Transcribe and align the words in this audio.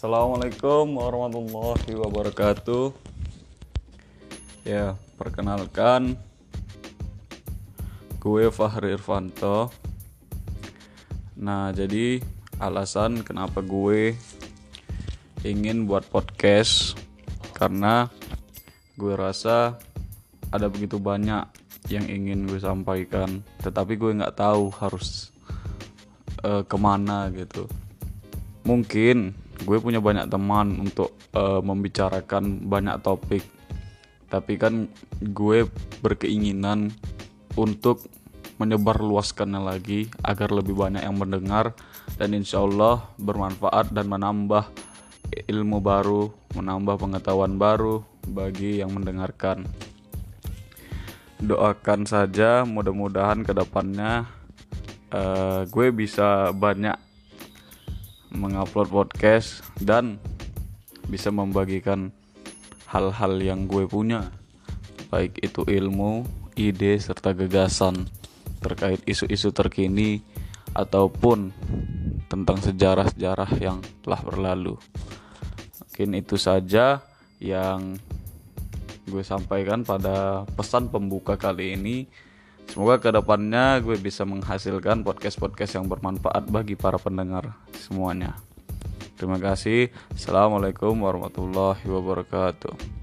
Assalamualaikum 0.00 0.96
warahmatullahi 0.96 1.92
wabarakatuh. 1.92 2.88
Ya, 4.64 4.96
perkenalkan 5.20 6.16
gue 8.16 8.48
Fahri 8.48 8.96
Irfanto. 8.96 9.68
Nah, 11.36 11.76
jadi 11.76 12.16
alasan 12.56 13.20
kenapa 13.20 13.60
gue 13.60 14.16
ingin 15.44 15.84
buat 15.84 16.08
podcast 16.08 16.96
karena 17.52 18.08
gue 18.96 19.12
rasa 19.12 19.76
ada 20.48 20.72
begitu 20.72 20.96
banyak 20.96 21.44
yang 21.92 22.08
ingin 22.08 22.48
gue 22.48 22.56
sampaikan, 22.56 23.44
tetapi 23.60 24.00
gue 24.00 24.16
nggak 24.16 24.32
tahu 24.32 24.72
harus 24.80 25.28
uh, 26.40 26.64
ke 26.64 26.76
mana 26.80 27.28
gitu. 27.36 27.68
Mungkin 28.64 29.49
gue 29.64 29.78
punya 29.78 30.00
banyak 30.00 30.26
teman 30.30 30.80
untuk 30.80 31.12
uh, 31.36 31.60
membicarakan 31.60 32.64
banyak 32.64 32.96
topik 33.04 33.44
tapi 34.30 34.54
kan 34.56 34.86
gue 35.18 35.66
berkeinginan 36.00 36.94
untuk 37.58 38.06
menyebarluaskannya 38.62 39.58
lagi 39.58 40.06
agar 40.22 40.54
lebih 40.54 40.76
banyak 40.76 41.02
yang 41.02 41.18
mendengar 41.18 41.74
dan 42.14 42.36
insya 42.36 42.62
Allah 42.62 43.10
bermanfaat 43.18 43.90
dan 43.90 44.06
menambah 44.06 44.68
ilmu 45.30 45.78
baru, 45.80 46.28
menambah 46.54 47.00
pengetahuan 47.00 47.56
baru 47.56 48.04
bagi 48.28 48.84
yang 48.84 48.92
mendengarkan. 48.92 49.64
Doakan 51.40 52.04
saja 52.04 52.68
mudah-mudahan 52.68 53.42
ke 53.48 53.56
depannya 53.56 54.28
uh, 55.08 55.64
gue 55.64 55.88
bisa 55.88 56.52
banyak 56.52 56.94
mengupload 58.30 58.88
podcast 58.90 59.62
dan 59.78 60.18
bisa 61.10 61.34
membagikan 61.34 62.14
hal-hal 62.86 63.38
yang 63.42 63.66
gue 63.66 63.86
punya 63.86 64.30
baik 65.10 65.42
itu 65.42 65.66
ilmu, 65.66 66.22
ide 66.54 66.94
serta 67.02 67.34
gagasan 67.34 68.06
terkait 68.62 69.02
isu-isu 69.04 69.50
terkini 69.50 70.22
ataupun 70.70 71.50
tentang 72.30 72.62
sejarah-sejarah 72.62 73.50
yang 73.58 73.82
telah 74.06 74.22
berlalu. 74.22 74.78
Mungkin 75.82 76.14
itu 76.14 76.38
saja 76.38 77.02
yang 77.42 77.98
gue 79.10 79.24
sampaikan 79.26 79.82
pada 79.82 80.46
pesan 80.54 80.86
pembuka 80.86 81.34
kali 81.34 81.74
ini. 81.74 82.06
Semoga 82.70 83.02
ke 83.02 83.10
depannya 83.10 83.82
gue 83.82 83.98
bisa 83.98 84.22
menghasilkan 84.22 85.02
podcast-podcast 85.02 85.82
yang 85.82 85.90
bermanfaat 85.90 86.46
bagi 86.46 86.78
para 86.78 87.02
pendengar 87.02 87.58
semuanya. 87.74 88.38
Terima 89.18 89.42
kasih. 89.42 89.90
Assalamualaikum 90.14 90.94
warahmatullahi 91.02 91.82
wabarakatuh. 91.82 92.99